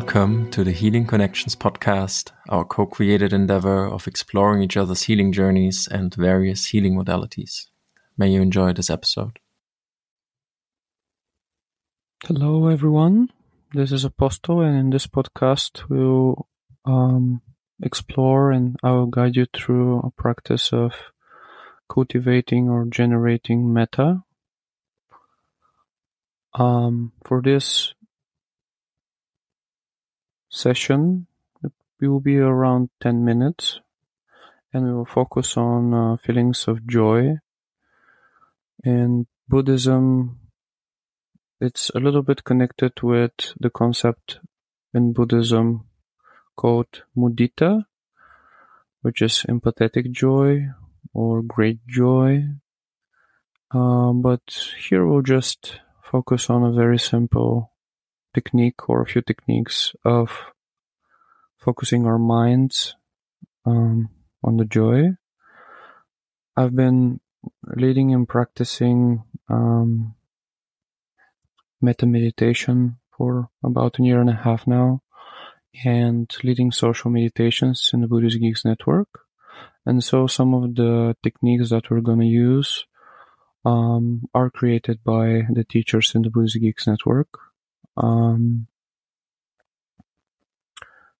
Welcome 0.00 0.50
to 0.52 0.64
the 0.64 0.72
Healing 0.72 1.06
Connections 1.06 1.54
podcast, 1.54 2.30
our 2.48 2.64
co 2.64 2.86
created 2.86 3.34
endeavor 3.34 3.84
of 3.84 4.06
exploring 4.06 4.62
each 4.62 4.78
other's 4.78 5.02
healing 5.02 5.30
journeys 5.30 5.86
and 5.86 6.12
various 6.14 6.64
healing 6.64 6.94
modalities. 6.94 7.66
May 8.16 8.30
you 8.30 8.40
enjoy 8.40 8.72
this 8.72 8.88
episode. 8.88 9.38
Hello, 12.24 12.68
everyone. 12.68 13.28
This 13.74 13.92
is 13.92 14.06
Apostol, 14.06 14.62
and 14.62 14.74
in 14.74 14.88
this 14.88 15.06
podcast, 15.06 15.86
we'll 15.90 16.48
um, 16.86 17.42
explore 17.82 18.52
and 18.52 18.76
I 18.82 18.92
will 18.92 19.06
guide 19.06 19.36
you 19.36 19.46
through 19.52 19.98
a 19.98 20.10
practice 20.12 20.72
of 20.72 20.94
cultivating 21.90 22.70
or 22.70 22.86
generating 22.86 23.70
metta. 23.70 24.22
Um, 26.54 27.12
for 27.22 27.42
this 27.42 27.92
session, 30.50 31.26
it 31.62 31.72
will 32.00 32.20
be 32.20 32.36
around 32.36 32.90
10 33.00 33.24
minutes, 33.24 33.80
and 34.72 34.84
we 34.84 34.92
will 34.92 35.06
focus 35.06 35.56
on 35.56 35.94
uh, 35.94 36.16
feelings 36.16 36.68
of 36.68 36.86
joy. 36.86 37.38
In 38.84 39.26
Buddhism, 39.48 40.40
it's 41.60 41.90
a 41.94 42.00
little 42.00 42.22
bit 42.22 42.44
connected 42.44 42.92
with 43.02 43.54
the 43.58 43.70
concept 43.70 44.40
in 44.92 45.12
Buddhism 45.12 45.86
called 46.56 47.04
mudita, 47.16 47.84
which 49.02 49.22
is 49.22 49.44
empathetic 49.48 50.10
joy 50.10 50.68
or 51.14 51.42
great 51.42 51.86
joy. 51.86 52.44
Uh, 53.72 54.12
but 54.12 54.40
here 54.88 55.06
we'll 55.06 55.22
just 55.22 55.80
focus 56.02 56.50
on 56.50 56.64
a 56.64 56.72
very 56.72 56.98
simple 56.98 57.69
technique 58.34 58.88
or 58.88 59.02
a 59.02 59.06
few 59.06 59.22
techniques 59.22 59.94
of 60.04 60.30
focusing 61.58 62.06
our 62.06 62.18
minds 62.18 62.96
um, 63.66 64.08
on 64.42 64.56
the 64.56 64.64
joy. 64.64 65.10
I've 66.56 66.74
been 66.74 67.20
leading 67.64 68.12
and 68.14 68.28
practicing 68.28 69.22
um, 69.48 70.14
metta 71.80 72.06
meditation 72.06 72.98
for 73.16 73.48
about 73.62 73.98
a 73.98 74.02
year 74.02 74.20
and 74.20 74.30
a 74.30 74.34
half 74.34 74.66
now 74.66 75.02
and 75.84 76.34
leading 76.42 76.72
social 76.72 77.10
meditations 77.10 77.90
in 77.92 78.00
the 78.00 78.08
Buddhist 78.08 78.40
Geeks 78.40 78.64
Network. 78.64 79.08
And 79.86 80.02
so 80.04 80.26
some 80.26 80.54
of 80.54 80.74
the 80.74 81.16
techniques 81.22 81.70
that 81.70 81.90
we're 81.90 82.00
going 82.00 82.20
to 82.20 82.26
use 82.26 82.84
um, 83.64 84.22
are 84.34 84.50
created 84.50 85.02
by 85.04 85.42
the 85.50 85.64
teachers 85.68 86.14
in 86.14 86.22
the 86.22 86.30
Buddhist 86.30 86.60
Geeks 86.60 86.86
Network. 86.86 87.28
Um, 88.02 88.66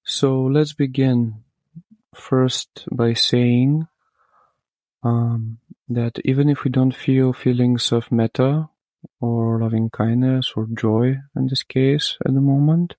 so 0.02 0.42
let's 0.44 0.72
begin 0.72 1.44
first 2.14 2.86
by 2.90 3.12
saying 3.14 3.86
um, 5.02 5.58
that 5.88 6.18
even 6.24 6.48
if 6.48 6.64
we 6.64 6.70
don't 6.70 6.94
feel 6.94 7.32
feelings 7.32 7.92
of 7.92 8.10
metta 8.10 8.68
or 9.20 9.60
loving 9.60 9.90
kindness 9.90 10.52
or 10.56 10.66
joy 10.74 11.16
in 11.36 11.46
this 11.48 11.62
case 11.62 12.16
at 12.24 12.34
the 12.34 12.40
moment, 12.40 12.96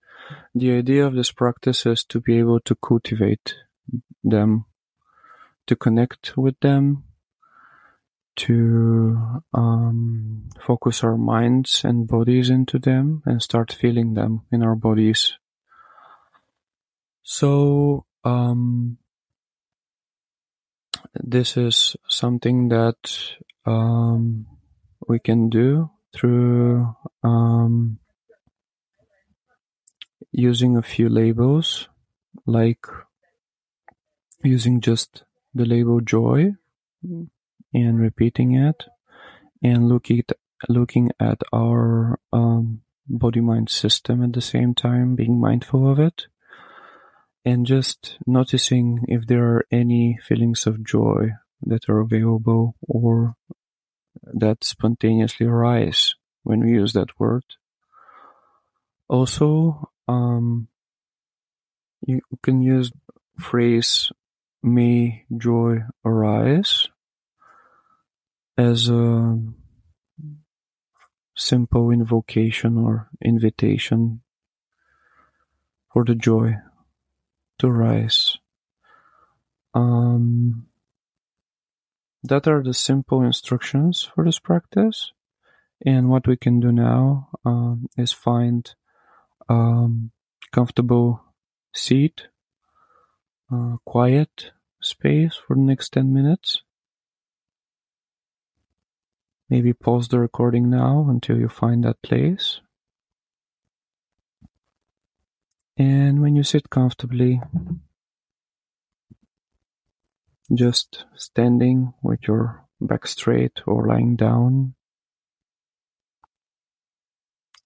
the 0.53 0.71
idea 0.71 1.05
of 1.05 1.15
this 1.15 1.31
practice 1.31 1.85
is 1.85 2.03
to 2.05 2.19
be 2.19 2.37
able 2.37 2.59
to 2.61 2.75
cultivate 2.75 3.55
them, 4.23 4.65
to 5.65 5.75
connect 5.75 6.37
with 6.37 6.59
them, 6.59 7.03
to 8.35 9.41
um, 9.53 10.49
focus 10.61 11.03
our 11.03 11.17
minds 11.17 11.83
and 11.83 12.07
bodies 12.07 12.49
into 12.49 12.79
them 12.79 13.21
and 13.25 13.41
start 13.41 13.71
feeling 13.73 14.13
them 14.13 14.41
in 14.51 14.63
our 14.63 14.75
bodies. 14.75 15.33
So, 17.23 18.05
um, 18.23 18.97
this 21.15 21.57
is 21.57 21.95
something 22.07 22.69
that 22.69 23.35
um, 23.65 24.47
we 25.07 25.19
can 25.19 25.49
do 25.49 25.89
through 26.13 26.95
um, 27.23 27.99
using 30.31 30.77
a 30.77 30.81
few 30.81 31.09
labels, 31.09 31.87
like 32.45 32.85
using 34.43 34.81
just 34.81 35.23
the 35.53 35.65
label 35.65 36.01
joy 36.01 36.53
and 37.73 37.99
repeating 37.99 38.55
it, 38.55 38.85
and 39.61 39.87
look 39.87 40.09
at, 40.11 40.31
looking 40.69 41.11
at 41.19 41.41
our 41.53 42.19
um, 42.31 42.81
body 43.07 43.41
mind 43.41 43.69
system 43.69 44.23
at 44.23 44.33
the 44.33 44.41
same 44.41 44.73
time, 44.73 45.15
being 45.15 45.39
mindful 45.39 45.89
of 45.89 45.99
it, 45.99 46.27
and 47.43 47.65
just 47.65 48.17
noticing 48.25 49.03
if 49.07 49.25
there 49.27 49.43
are 49.43 49.65
any 49.71 50.19
feelings 50.23 50.67
of 50.67 50.85
joy 50.85 51.31
that 51.63 51.89
are 51.89 51.99
available 51.99 52.75
or 52.87 53.35
that 54.33 54.63
spontaneously 54.63 55.45
arise 55.45 56.15
when 56.43 56.61
we 56.61 56.71
use 56.71 56.93
that 56.93 57.19
word. 57.19 57.43
Also, 59.07 59.89
um, 60.07 60.67
you 62.05 62.21
can 62.41 62.61
use 62.61 62.91
phrase 63.39 64.11
may 64.63 65.25
joy 65.35 65.77
arise 66.05 66.87
as 68.57 68.89
a 68.89 69.37
simple 71.41 71.89
invocation 71.89 72.77
or 72.77 73.09
invitation 73.23 74.21
for 75.91 76.05
the 76.05 76.15
joy 76.15 76.55
to 77.57 77.69
rise. 77.69 78.37
Um, 79.73 80.67
that 82.23 82.47
are 82.47 82.61
the 82.63 82.73
simple 82.73 83.23
instructions 83.23 84.03
for 84.03 84.23
this 84.23 84.39
practice. 84.39 85.11
And 85.83 86.09
what 86.09 86.27
we 86.27 86.37
can 86.37 86.59
do 86.59 86.71
now 86.71 87.29
um, 87.43 87.89
is 87.97 88.11
find 88.11 88.71
um, 89.49 90.11
comfortable 90.51 91.23
seat, 91.73 92.27
uh, 93.51 93.77
quiet 93.85 94.51
space 94.79 95.35
for 95.35 95.55
the 95.55 95.61
next 95.61 95.93
10 95.93 96.13
minutes. 96.13 96.61
Maybe 99.51 99.73
pause 99.73 100.07
the 100.07 100.17
recording 100.17 100.69
now 100.69 101.07
until 101.09 101.37
you 101.37 101.49
find 101.49 101.83
that 101.83 102.01
place. 102.01 102.61
And 105.75 106.21
when 106.21 106.37
you 106.37 106.43
sit 106.43 106.69
comfortably, 106.69 107.41
just 110.53 111.03
standing 111.17 111.93
with 112.01 112.29
your 112.29 112.63
back 112.79 113.05
straight 113.05 113.59
or 113.67 113.85
lying 113.85 114.15
down, 114.15 114.75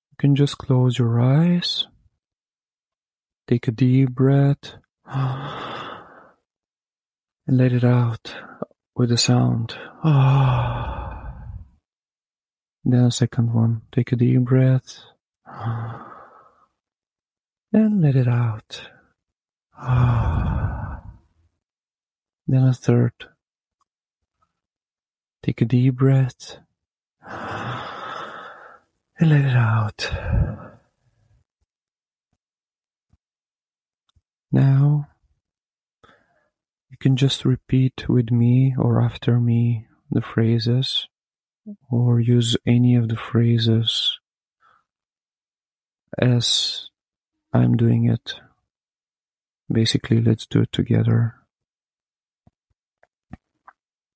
you 0.10 0.16
can 0.18 0.36
just 0.36 0.58
close 0.58 0.98
your 0.98 1.22
eyes, 1.22 1.86
take 3.48 3.68
a 3.68 3.72
deep 3.72 4.10
breath, 4.10 4.74
and 5.06 6.00
let 7.48 7.74
it 7.74 7.84
out 7.84 8.36
with 8.96 9.12
a 9.12 9.18
sound. 9.20 9.78
Then 12.88 13.06
a 13.06 13.12
second 13.12 13.52
one, 13.52 13.82
take 13.92 14.12
a 14.12 14.16
deep 14.16 14.42
breath, 14.42 15.00
and 17.74 18.02
let 18.02 18.16
it 18.16 18.28
out. 18.28 18.90
Then 22.48 22.64
a 22.64 22.74
third, 22.74 23.14
take 25.42 25.62
a 25.62 25.66
deep 25.66 25.96
breath. 25.96 26.58
And 29.18 29.30
let 29.30 29.46
it 29.46 29.56
out. 29.56 30.12
Now, 34.52 35.08
you 36.92 36.98
can 37.00 37.16
just 37.16 37.46
repeat 37.46 38.10
with 38.10 38.30
me 38.30 38.76
or 38.78 39.02
after 39.02 39.40
me 39.40 39.88
the 40.12 40.22
phrases, 40.22 41.08
or 41.90 42.20
use 42.20 42.58
any 42.66 42.96
of 42.96 43.10
the 43.10 43.16
phrases 43.16 44.20
as 46.18 46.90
I'm 47.54 47.76
doing 47.76 48.10
it. 48.10 48.36
Basically, 49.72 50.22
let's 50.22 50.46
do 50.46 50.62
it 50.62 50.72
together. 50.72 51.36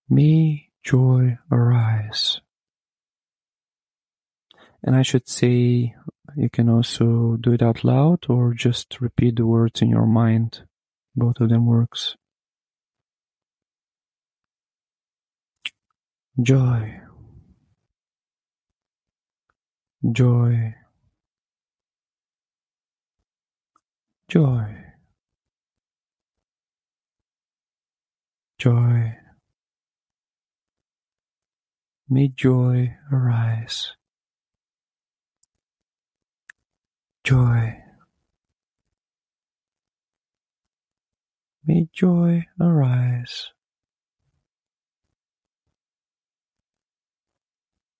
May 0.09 0.69
joy 0.83 1.37
arise. 1.51 2.41
And 4.83 4.95
I 4.95 5.01
should 5.01 5.27
say 5.27 5.95
you 6.35 6.49
can 6.49 6.69
also 6.69 7.37
do 7.39 7.51
it 7.51 7.61
out 7.61 7.83
loud 7.83 8.25
or 8.29 8.53
just 8.53 9.01
repeat 9.01 9.35
the 9.35 9.45
words 9.45 9.81
in 9.81 9.89
your 9.89 10.05
mind. 10.05 10.63
Both 11.15 11.41
of 11.41 11.49
them 11.49 11.65
works. 11.65 12.15
Joy. 16.41 17.01
Joy. 20.03 20.75
joy, 24.29 24.75
joy. 28.59 29.15
May 32.07 32.27
joy 32.27 32.95
arise. 33.11 33.93
Joy. 37.23 37.77
May 41.65 41.87
joy 41.91 42.45
arise. 42.59 43.47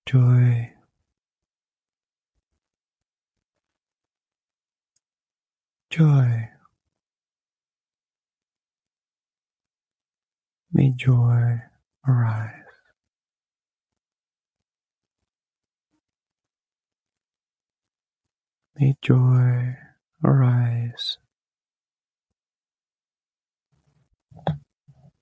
Joy. 0.05 0.73
Joy. 5.89 6.49
May 10.71 10.93
joy 10.95 11.61
arise. 12.07 12.51
May 18.75 18.95
joy 19.01 19.75
arise. 20.23 21.17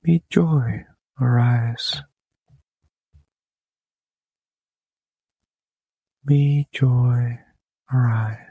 May 0.04 0.22
joy 0.30 0.84
arise. 1.20 2.02
May 6.26 6.68
joy 6.74 7.40
arise. 7.92 8.47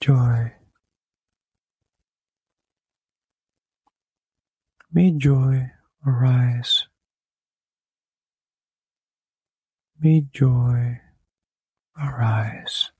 Joy. 0.00 0.52
May 4.92 5.10
joy 5.10 5.70
arise. 6.06 6.86
May 10.00 10.26
joy 10.32 11.00
arise. 12.00 12.90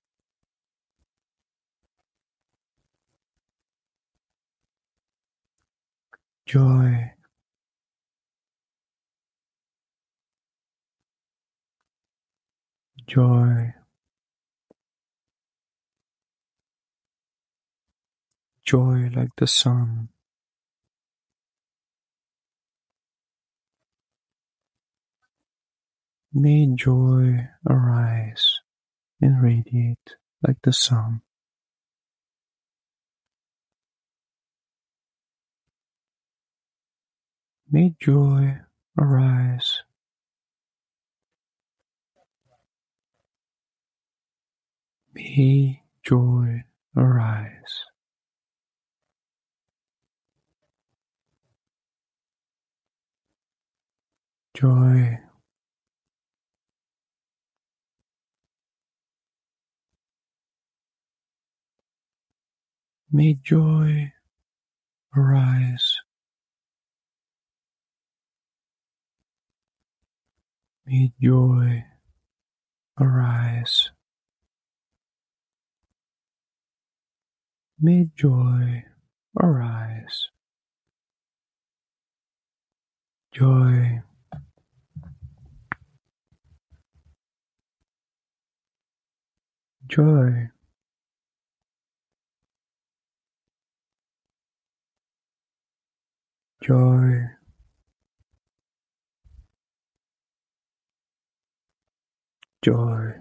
Joy. 6.46 7.12
Joy. 13.06 13.74
Joy 18.66 19.10
like 19.14 19.30
the 19.38 19.46
sun. 19.46 20.08
May 26.32 26.68
joy 26.76 27.48
arise 27.68 28.60
and 29.20 29.42
radiate 29.42 30.16
like 30.46 30.58
the 30.62 30.72
sun. 30.72 31.22
May 37.70 37.94
joy 38.00 38.58
arise. 38.98 39.82
May 45.14 45.82
joy 46.04 46.64
arise. 46.96 47.85
Joy. 54.56 55.18
May 63.12 63.34
joy 63.34 64.12
arise. 65.14 65.96
May 70.86 71.12
joy 71.20 71.84
arise. 72.98 73.90
May 77.78 78.08
joy 78.16 78.84
arise. 79.38 80.30
Joy. 83.34 84.00
Joy. 89.88 90.48
Joy. 96.62 97.26
Joy. 102.62 103.12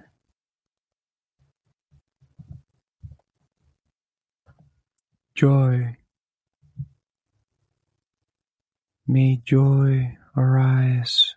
Joy. 5.35 5.97
May 9.07 9.39
joy 9.45 10.17
arise. 10.35 11.35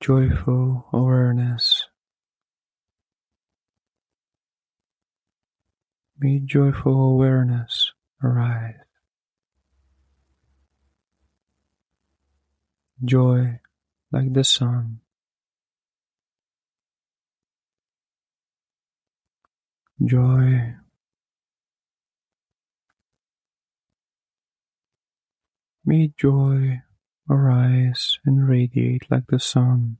Joyful 0.00 0.86
awareness. 0.94 1.86
May 6.18 6.40
joyful 6.40 7.12
awareness 7.12 7.92
arise. 8.24 8.76
Joy 13.04 13.60
like 14.10 14.32
the 14.32 14.42
sun. 14.44 15.00
Joy. 20.02 20.76
May 25.84 26.12
joy 26.16 26.80
arise 27.30 28.18
and 28.26 28.48
radiate 28.48 29.04
like 29.08 29.28
the 29.28 29.38
sun. 29.38 29.98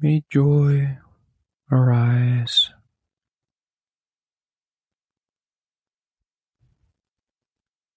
May 0.00 0.22
joy 0.30 0.96
arise. 1.70 2.70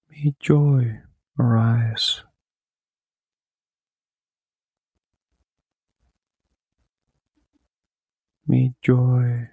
May 0.09 0.33
joy 0.41 0.99
arise. 1.39 2.23
May 8.47 8.73
joy 8.81 9.47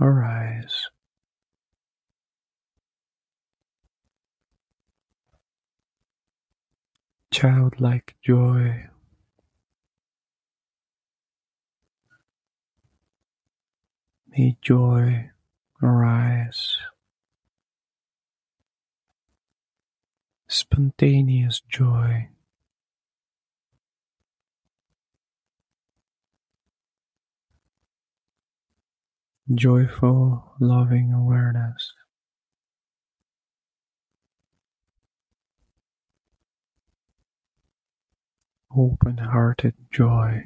arise. 0.00 0.88
Childlike 7.38 8.16
joy. 8.20 8.88
May 14.26 14.56
joy 14.60 15.30
arise. 15.80 16.78
Spontaneous 20.48 21.60
joy. 21.60 22.30
Joyful, 29.54 30.54
loving 30.58 31.12
awareness. 31.12 31.92
open-hearted 38.76 39.74
joy 39.90 40.42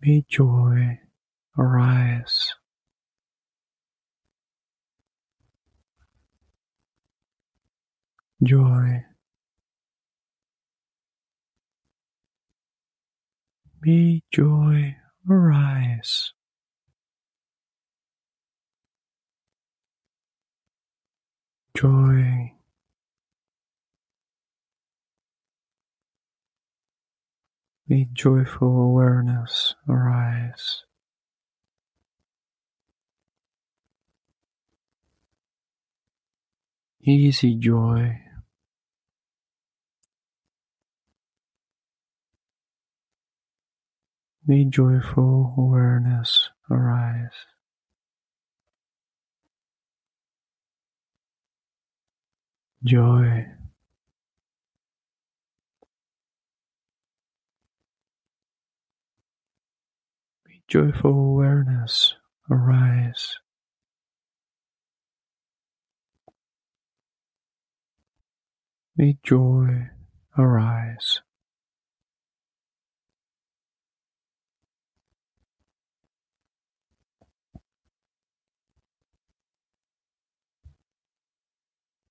May 0.00 0.24
joy 0.28 1.00
arise. 1.58 2.54
Joy. 8.42 9.04
May 13.82 14.22
joy 14.30 14.96
arise. 15.28 16.32
Joy. 21.80 22.54
May 27.86 28.08
joyful 28.12 28.80
awareness 28.80 29.76
arise. 29.88 30.82
Easy 37.00 37.54
joy. 37.54 38.22
May 44.44 44.64
joyful 44.64 45.54
awareness 45.56 46.48
arise. 46.68 47.30
Joy. 52.84 53.44
May 60.46 60.62
joyful 60.68 61.10
awareness 61.10 62.14
arise. 62.48 63.36
May 68.96 69.18
joy 69.24 69.88
arise. 70.36 71.20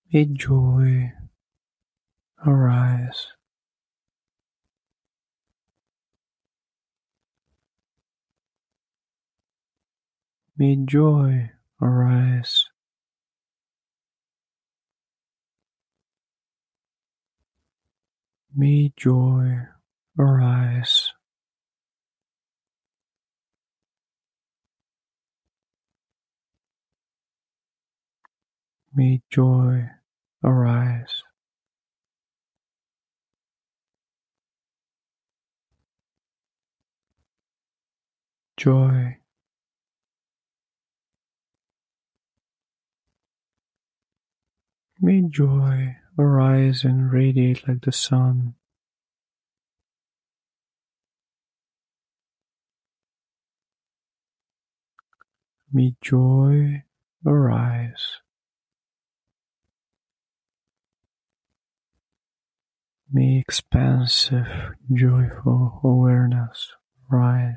May 0.10 0.26
joy 0.26 1.12
arise. 2.46 3.28
May 10.58 10.78
joy 10.86 11.52
arise. 11.82 12.66
May 18.56 18.94
joy 18.96 19.68
arise. 20.18 21.12
May 28.96 29.22
joy 29.30 29.90
arise. 30.44 31.24
Joy. 38.58 39.17
May 45.00 45.22
joy 45.29 45.98
arise 46.17 46.84
and 46.84 47.12
radiate 47.12 47.67
like 47.67 47.82
the 47.82 47.91
sun. 47.91 48.56
May 55.72 55.96
joy 56.01 56.84
arise. 57.25 58.17
May 63.10 63.38
expansive, 63.40 64.48
joyful 64.94 65.80
awareness 65.82 66.74
rise. 67.10 67.56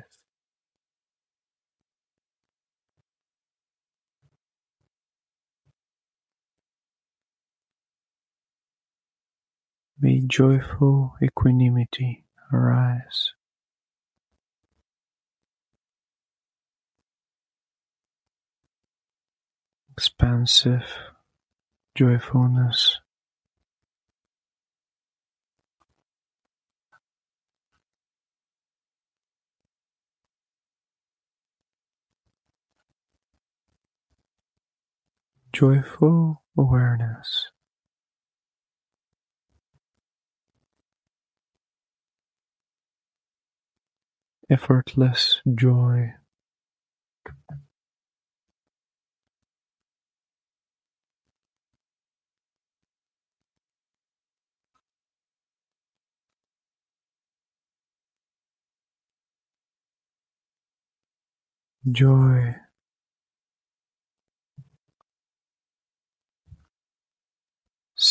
May 9.99 10.21
joyful 10.21 11.15
equanimity 11.21 12.23
arise. 12.53 13.33
Expansive 19.97 20.85
joyfulness 21.93 22.99
joyful 35.53 36.43
awareness. 36.57 37.47
Effortless 44.49 45.41
joy. 45.55 46.13
Joy. 61.91 62.55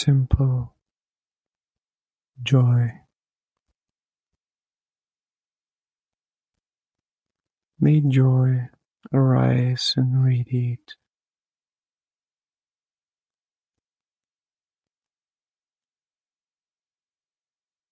Simple 0.02 0.74
joy. 2.42 2.88
May 7.78 8.00
joy 8.00 8.68
arise 9.12 9.92
and 9.98 10.24
radiate. 10.24 10.94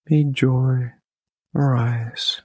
May 0.09 0.25
joy 0.33 0.93
arise. 1.55 2.41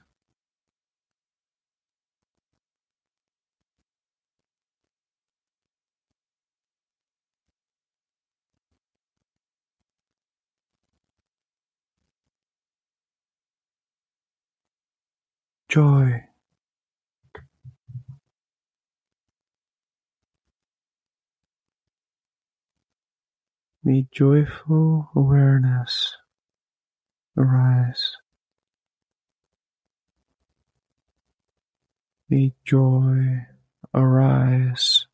Joy. 15.74 16.22
May 23.82 24.06
joyful 24.12 25.10
awareness 25.16 26.14
arise. 27.36 28.12
May 32.28 32.52
joy 32.64 33.40
arise. 33.92 35.08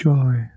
Joy. 0.00 0.55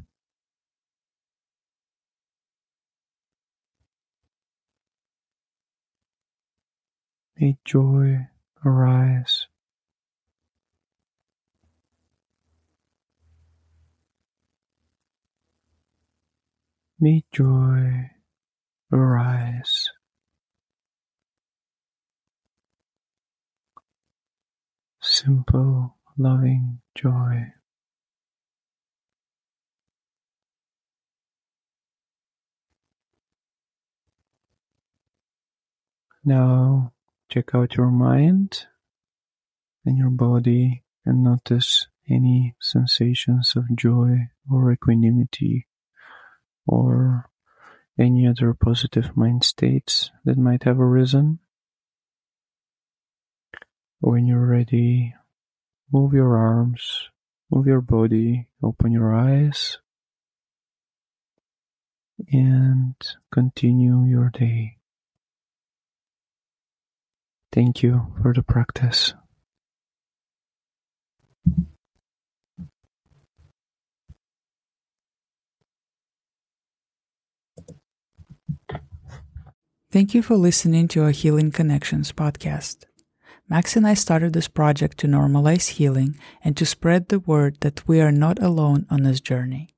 May 7.39 7.57
joy 7.63 8.27
arise. 8.65 9.47
May 16.99 17.23
joy 17.31 18.09
arise. 18.91 19.89
Simple 25.01 25.95
loving 26.17 26.81
joy. 26.93 27.53
Now 36.25 36.91
check 37.29 37.53
out 37.53 37.75
your 37.75 37.91
mind 37.91 38.65
and 39.85 39.97
your 39.97 40.09
body 40.09 40.83
and 41.05 41.23
notice 41.23 41.87
any 42.09 42.55
sensations 42.59 43.53
of 43.55 43.75
joy 43.75 44.27
or 44.49 44.71
equanimity 44.71 45.67
or 46.65 47.29
any 47.99 48.27
other 48.27 48.53
positive 48.53 49.15
mind 49.15 49.43
states 49.43 50.09
that 50.25 50.37
might 50.37 50.63
have 50.63 50.79
arisen. 50.79 51.37
When 53.99 54.25
you're 54.25 54.47
ready, 54.47 55.13
move 55.91 56.13
your 56.13 56.35
arms, 56.35 57.09
move 57.51 57.67
your 57.67 57.81
body, 57.81 58.47
open 58.63 58.91
your 58.91 59.13
eyes, 59.13 59.77
and 62.31 62.95
continue 63.31 64.05
your 64.05 64.29
day. 64.29 64.78
Thank 67.51 67.81
you 67.81 68.13
for 68.21 68.33
the 68.33 68.43
practice. 68.43 69.13
Thank 79.91 80.13
you 80.13 80.21
for 80.21 80.37
listening 80.37 80.87
to 80.89 81.01
our 81.01 81.09
Healing 81.09 81.49
Connections 81.49 82.11
podcast. 82.11 82.85
Max 83.49 83.75
and 83.75 83.87
I 83.87 83.95
started 83.95 84.33
this 84.33 84.47
project 84.47 84.99
to 84.99 85.07
normalize 85.07 85.69
healing 85.69 86.15
and 86.43 86.55
to 86.57 86.65
spread 86.67 87.09
the 87.09 87.17
word 87.17 87.57
that 87.61 87.87
we 87.87 87.99
are 87.99 88.11
not 88.11 88.39
alone 88.39 88.85
on 88.91 89.01
this 89.01 89.19
journey. 89.19 89.69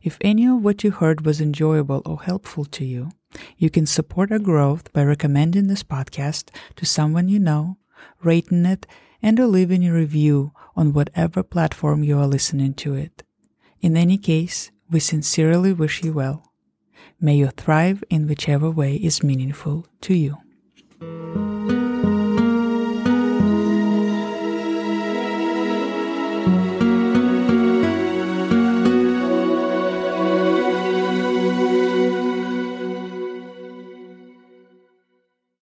If 0.00 0.16
any 0.20 0.46
of 0.46 0.62
what 0.62 0.84
you 0.84 0.92
heard 0.92 1.26
was 1.26 1.40
enjoyable 1.40 2.02
or 2.06 2.22
helpful 2.22 2.64
to 2.66 2.84
you, 2.84 3.10
you 3.56 3.70
can 3.70 3.86
support 3.86 4.32
our 4.32 4.38
growth 4.38 4.92
by 4.92 5.02
recommending 5.02 5.66
this 5.66 5.82
podcast 5.82 6.50
to 6.76 6.86
someone 6.86 7.28
you 7.28 7.38
know, 7.38 7.76
rating 8.22 8.66
it, 8.66 8.86
and 9.22 9.38
or 9.38 9.46
leaving 9.46 9.86
a 9.86 9.92
review 9.92 10.52
on 10.76 10.92
whatever 10.92 11.42
platform 11.42 12.02
you 12.02 12.18
are 12.18 12.26
listening 12.26 12.74
to 12.74 12.94
it. 12.94 13.22
In 13.80 13.96
any 13.96 14.18
case, 14.18 14.70
we 14.90 15.00
sincerely 15.00 15.72
wish 15.72 16.02
you 16.02 16.12
well. 16.12 16.52
May 17.20 17.36
you 17.36 17.48
thrive 17.48 18.02
in 18.08 18.26
whichever 18.26 18.70
way 18.70 18.96
is 18.96 19.22
meaningful 19.22 19.86
to 20.02 20.14
you. 20.14 21.49